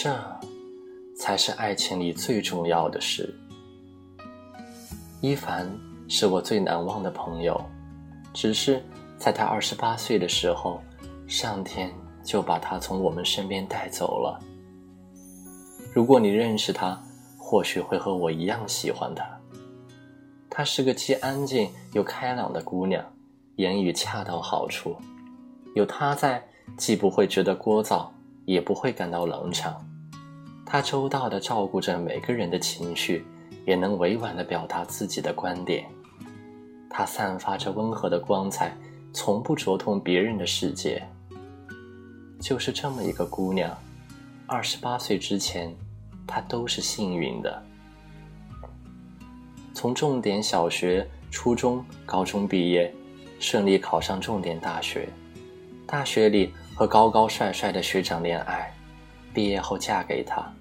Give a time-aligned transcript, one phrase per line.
[0.00, 0.16] 这
[1.16, 3.36] 才是爱情里最重要的事。
[5.20, 5.68] 伊凡
[6.06, 7.60] 是我最难忘的朋友，
[8.32, 8.80] 只是
[9.18, 10.80] 在他二十八岁的时候，
[11.26, 14.40] 上天就把他从我们身边带走了。
[15.92, 16.96] 如果你认识他，
[17.36, 19.28] 或许会和我一样喜欢她。
[20.48, 23.04] 她是个既安静又开朗的姑娘，
[23.56, 24.94] 言语恰到好处。
[25.74, 26.40] 有她在，
[26.76, 28.06] 既不会觉得聒噪，
[28.44, 29.84] 也不会感到冷场。
[30.70, 33.24] 她周到地照顾着每个人的情绪，
[33.64, 35.86] 也能委婉地表达自己的观点。
[36.90, 38.76] 她散发着温和的光彩，
[39.14, 41.02] 从不灼痛别人的世界。
[42.38, 43.74] 就是这么一个姑娘，
[44.46, 45.74] 二十八岁之前。
[46.26, 47.62] 她都是幸运的，
[49.72, 52.94] 从重点小学、初中、高中毕业，
[53.40, 55.08] 顺利考上重点大学。
[55.86, 58.70] 大学里和高高帅帅的学长恋爱，
[59.32, 60.52] 毕业后嫁给他。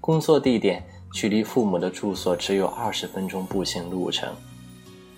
[0.00, 4.34] 工作地点距离父母的住所只有二十分钟步行路程，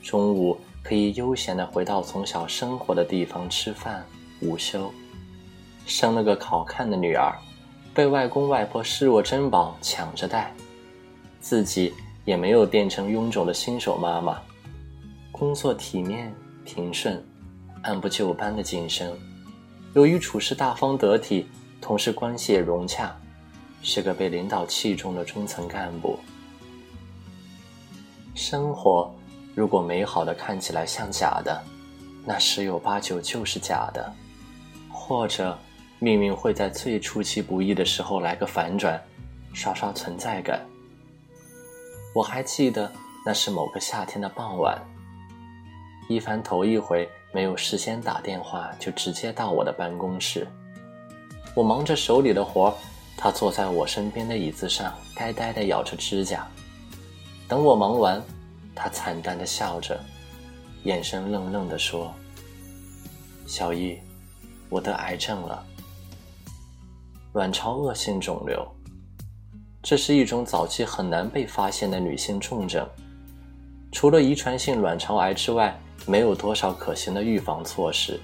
[0.02, 4.04] 中午可以悠闲的回到从小生活的地方吃饭、
[4.40, 4.92] 午休。
[5.86, 7.32] 生了个好看的女儿。
[7.94, 10.50] 被外公外婆视若珍宝，抢着带，
[11.40, 11.92] 自己
[12.24, 14.40] 也没有变成臃肿的新手妈妈，
[15.30, 17.22] 工作体面平顺，
[17.82, 19.14] 按部就班的晋升。
[19.92, 21.46] 由于处事大方得体，
[21.82, 23.14] 同事关系也融洽，
[23.82, 26.18] 是个被领导器重的中层干部。
[28.34, 29.14] 生活
[29.54, 31.62] 如果美好的看起来像假的，
[32.24, 34.12] 那十有八九就是假的，
[34.90, 35.58] 或者。
[35.98, 39.00] 命运会在最出其不意的时候来个反转，
[39.52, 40.60] 刷刷存在感。
[42.12, 42.90] 我还记得
[43.24, 44.76] 那是某个夏天的傍晚，
[46.08, 50.44] 一凡头一回没有事先打电话就直接到我的办公室。
[51.54, 52.76] 我忙着手里的活，
[53.16, 56.46] 他坐在我身边的椅子上，呆呆地咬着指甲。
[57.46, 58.22] 等我忙完，
[58.74, 60.00] 他惨淡地笑着，
[60.84, 62.12] 眼神愣愣地说
[63.46, 63.98] ：“小易，
[64.68, 65.64] 我得癌症了。”
[67.34, 68.66] 卵巢恶性肿瘤，
[69.82, 72.88] 这是一种早期很难被发现的女性重症。
[73.92, 78.18] 除了遗传性卵巢癌之外，没有多少可行的预防措施，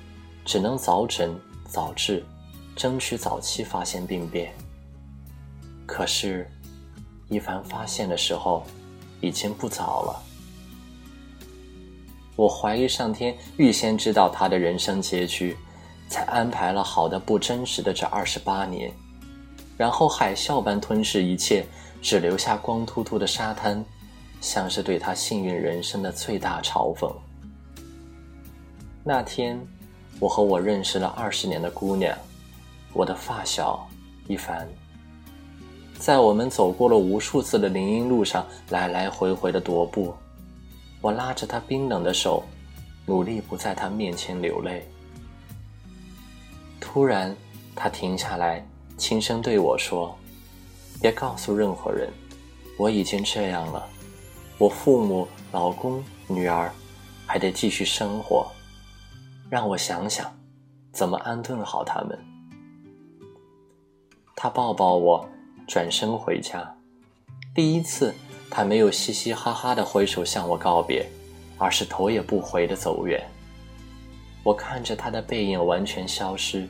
[0.45, 2.25] 只能早诊早治，
[2.75, 4.53] 争取早期发现病变。
[5.89, 6.49] 可是，
[7.29, 8.63] 一凡发现的时候，
[9.21, 10.23] 已经不早了。
[12.37, 15.57] 我怀疑上天预先知道他的人生结局。
[16.11, 18.91] 才安排了好的不真实的这二十八年，
[19.77, 21.67] 然后海啸般吞噬一切，
[22.01, 23.85] 只留下光秃秃的沙滩，
[24.41, 27.13] 像是对他幸运人生的最大嘲讽。
[29.05, 29.61] 那天，
[30.19, 32.17] 我和我认识了二十年的姑娘，
[32.95, 33.87] 我的发小
[34.29, 34.67] 一凡，
[35.99, 40.15] 在我们走过了无数次的林荫路上来来回回的踱步，
[41.01, 42.45] 我拉着她冰冷的手，
[43.05, 44.89] 努力不在她面前流泪。
[46.81, 47.37] 突然，
[47.75, 48.67] 他停下来，
[48.97, 50.17] 轻声对我说
[51.03, 52.09] ：“别告诉任何人，
[52.79, 53.87] 我已经这样了。
[54.57, 56.73] 我父母、老公、女儿
[57.27, 58.51] 还得继续生活，
[59.51, 60.33] 让我想想，
[60.93, 62.19] 怎么安顿好他们。”
[64.35, 65.29] 他抱抱我，
[65.69, 66.75] 转身回家。
[67.55, 68.15] 第一次，
[68.51, 71.07] 他没有嘻嘻哈哈的挥手向我告别，
[71.59, 73.23] 而是头也不回的走远。
[74.43, 76.67] 我看着他的背影完全消失，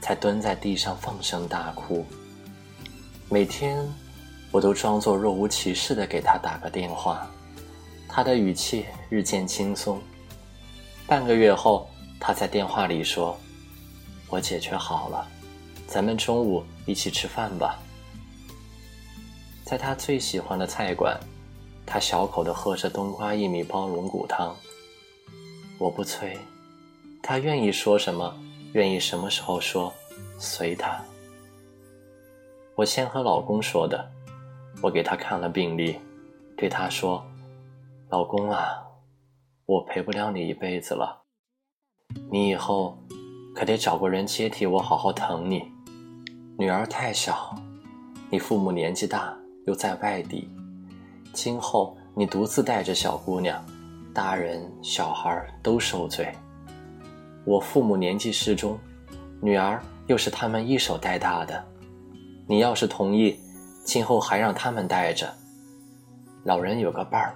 [0.00, 2.06] 才蹲在地上放声大哭。
[3.28, 3.84] 每天，
[4.52, 7.28] 我都装作若无其事的给他打个电话，
[8.08, 10.00] 他的语气日渐轻松。
[11.08, 11.88] 半个月后，
[12.20, 13.36] 他在电话里说
[14.30, 15.26] ：“我解决好了，
[15.88, 17.76] 咱们中午一起吃饭吧。”
[19.64, 21.18] 在他最喜欢的菜馆，
[21.86, 24.54] 他小口的喝着冬瓜薏米煲龙骨汤。
[25.78, 26.36] 我不催。
[27.22, 28.36] 他愿意说什么，
[28.72, 29.92] 愿意什么时候说，
[30.38, 31.00] 随他。
[32.74, 34.10] 我先和老公说的，
[34.82, 35.96] 我给他看了病历，
[36.56, 37.24] 对他说
[38.10, 38.82] ：“老公啊，
[39.66, 41.22] 我陪不了你一辈子了，
[42.30, 42.98] 你以后
[43.54, 45.70] 可得找个人接替我，好好疼你。
[46.58, 47.54] 女儿太小，
[48.30, 49.36] 你父母年纪大，
[49.66, 50.50] 又在外地，
[51.32, 53.64] 今后你独自带着小姑娘，
[54.12, 56.32] 大人小孩都受罪。”
[57.44, 58.78] 我父母年纪适中，
[59.40, 61.64] 女儿又是他们一手带大的。
[62.46, 63.38] 你要是同意，
[63.84, 65.32] 今后还让他们带着。
[66.44, 67.34] 老人有个伴儿，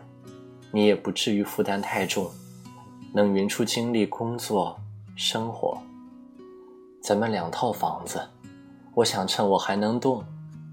[0.71, 2.31] 你也不至于负担太重，
[3.13, 4.79] 能匀出精力工作
[5.17, 5.77] 生活。
[7.03, 8.21] 咱们两套房子，
[8.95, 10.25] 我想趁我还能动，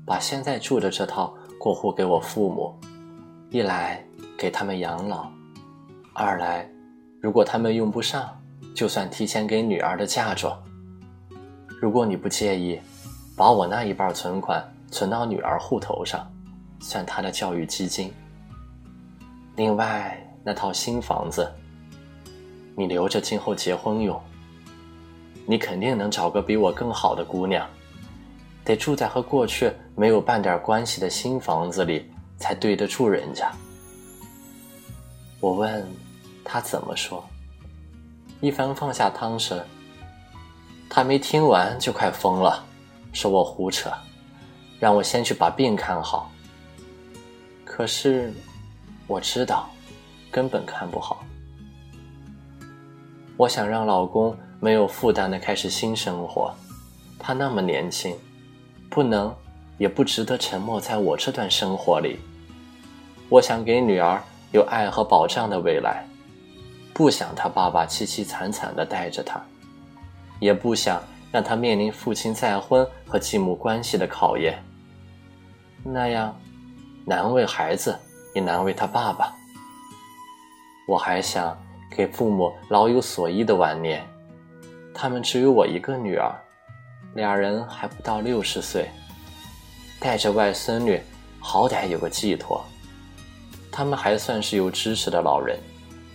[0.05, 2.75] 把现在住的这套过户给我父母，
[3.49, 4.03] 一来
[4.37, 5.31] 给他们养老，
[6.11, 6.69] 二来
[7.21, 8.37] 如果他们用不上，
[8.75, 10.61] 就算提前给女儿的嫁妆。
[11.81, 12.77] 如果你不介意，
[13.37, 14.61] 把我那一半存款
[14.91, 16.29] 存到女儿户头上，
[16.81, 18.11] 算她的教育基金。
[19.55, 21.49] 另外那套新房子，
[22.75, 24.21] 你留着今后结婚用。
[25.45, 27.65] 你肯定能找个比我更好的姑娘。
[28.65, 33.51] 得住在和过去没有半点关系的新房子里，才对得住人家。
[35.39, 35.85] 我问
[36.43, 37.23] 他怎么说，
[38.41, 39.61] 一凡放下汤匙，
[40.89, 42.63] 他没听完就快疯了，
[43.11, 43.91] 说我胡扯，
[44.79, 46.31] 让我先去把病看好。
[47.65, 48.33] 可是
[49.07, 49.69] 我知道，
[50.31, 51.23] 根本看不好。
[53.35, 56.53] 我想让老公没有负担的开始新生活，
[57.19, 58.15] 他那么年轻。
[58.89, 59.35] 不能，
[59.83, 62.17] 也不值得沉默在我这段生活里。
[63.27, 66.07] 我想给女儿有爱和保障的未来，
[66.93, 69.45] 不想她爸爸凄凄惨惨的带着她，
[70.39, 71.03] 也不想
[71.33, 74.57] 让她面临父亲再婚和继母关系的考验。
[75.83, 76.33] 那样，
[77.05, 77.93] 难为孩子，
[78.33, 79.35] 也难为他爸爸。
[80.87, 81.57] 我还想
[81.93, 84.01] 给父母老有所依的晚年，
[84.93, 86.33] 他们只有我一个女儿。
[87.15, 88.89] 俩人还不到六十岁，
[90.03, 91.01] 带着外孙女，
[91.39, 92.61] 好歹有个寄托。
[93.71, 95.57] 他们还算是有知识的老人，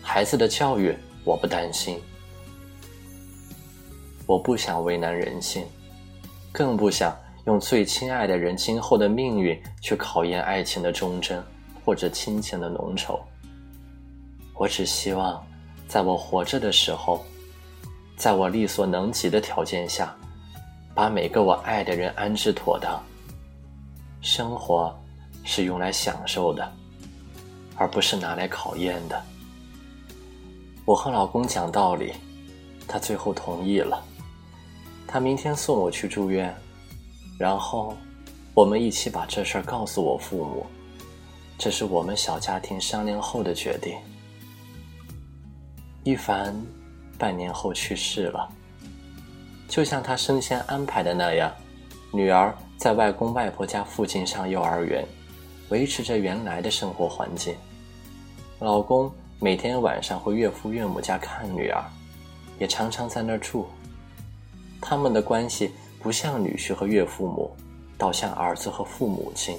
[0.03, 0.95] 孩子的教育
[1.25, 1.99] 我不担心。
[4.27, 5.65] 我不想为难人性，
[6.53, 11.43] 更不想用最亲爱的人今后的命运去考验爱情的忠贞
[11.83, 13.19] 或者亲情的浓稠。
[14.53, 15.43] 我只希望，
[15.89, 17.25] 在我活着的时候，
[18.19, 20.15] 在我力所能及的条件下。
[20.95, 23.03] 把每个我爱的人安置妥当。
[24.21, 24.95] 生活
[25.45, 26.73] 是用来享受的，
[27.77, 29.23] 而不是拿来考验的。
[30.85, 32.13] 我和老公讲道理，
[32.87, 34.03] 他最后同意了。
[35.07, 36.55] 他明天送我去住院，
[37.39, 37.97] 然后
[38.55, 40.67] 我们一起把这事儿告诉我父母。
[41.57, 43.97] 这是我们小家庭商量后的决定。
[46.05, 46.55] 一凡
[47.19, 48.49] 半年后去世了。
[49.69, 51.53] 就像他生前安排的那样，
[52.13, 55.05] 女儿在外公外婆家附近上幼儿园，
[55.69, 57.57] 维持着原来的生活环境。
[58.61, 61.85] 老公每天晚上回岳父岳母家看女儿，
[62.57, 63.67] 也常常在那儿住。
[64.81, 67.51] 他们的关系不像女婿和岳父母，
[67.99, 69.59] 倒像儿子和父母亲。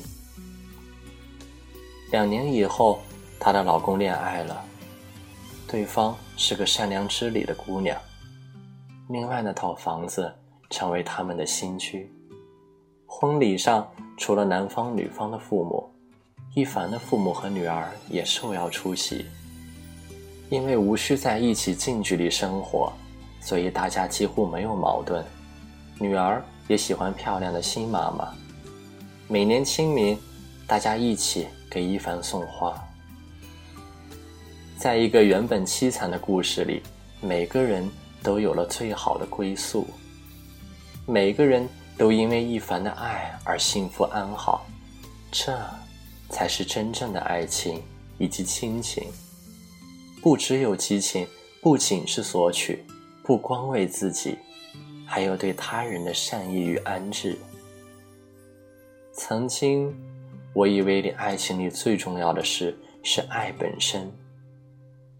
[2.11, 3.01] 两年以后，
[3.37, 4.63] 她的老公恋爱了，
[5.67, 7.99] 对方是个善良知礼的姑娘。
[9.09, 10.33] 另外那套房子
[10.69, 12.09] 成为他们的新居。
[13.21, 13.85] 婚礼上，
[14.15, 15.89] 除了男方女方的父母，
[16.55, 19.25] 一凡的父母和女儿也受邀出席。
[20.49, 22.93] 因为无需在一起近距离生活，
[23.41, 25.21] 所以大家几乎没有矛盾。
[25.99, 28.33] 女儿也喜欢漂亮的新妈妈。
[29.27, 30.17] 每年清明，
[30.65, 32.73] 大家一起给一凡送花。
[34.77, 36.81] 在一个原本凄惨的故事里，
[37.19, 37.85] 每个人。
[38.21, 39.87] 都有了最好的归宿，
[41.05, 41.65] 每个人
[41.99, 44.65] 都因为一凡的爱而幸福安好，
[45.29, 45.59] 这
[46.29, 47.83] 才是真正的爱情
[48.17, 49.11] 以及亲情。
[50.21, 51.27] 不只有激情，
[51.61, 52.85] 不仅是索取，
[53.21, 54.37] 不光为自己，
[55.05, 57.37] 还有对他人的善意与安置。
[59.11, 59.93] 曾经，
[60.53, 64.09] 我以为爱情里最重要的事是爱本身，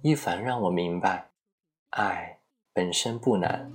[0.01, 1.29] 一凡让我明白，
[1.89, 2.37] 爱。
[2.71, 3.69] 本身不难，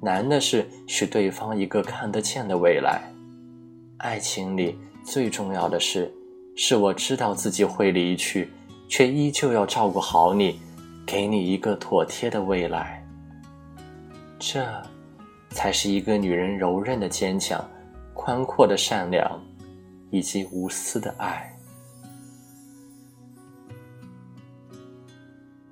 [0.00, 3.02] 难的是许对方一个看得见的未来。
[3.98, 6.10] 爱情里最重要的是，
[6.56, 8.50] 是我知道自己会离去，
[8.88, 10.58] 却依旧要照顾好你，
[11.06, 13.04] 给你一个妥帖的未来。
[14.38, 14.66] 这，
[15.50, 17.62] 才是一个女人柔韧的坚强，
[18.14, 19.38] 宽阔的善良，
[20.10, 21.49] 以及无私的爱。